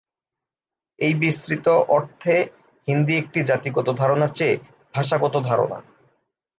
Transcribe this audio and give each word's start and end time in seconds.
এই 0.99 1.13
বিস্তৃত 1.15 1.67
অর্থে 1.89 2.35
হিন্দি 2.87 3.13
একটি 3.17 3.39
জাতিগত 3.43 3.87
ধারণার 3.93 4.31
চেয়ে 4.35 4.55
ভাষাগত 4.93 5.35
ধারণা। 5.43 5.77